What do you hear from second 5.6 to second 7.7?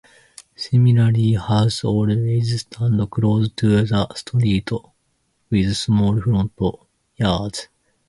small front yards.